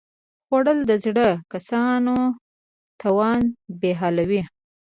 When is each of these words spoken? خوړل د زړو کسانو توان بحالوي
خوړل 0.45 0.79
د 0.89 0.91
زړو 1.03 1.29
کسانو 1.53 2.15
توان 3.01 3.41
بحالوي 3.81 4.41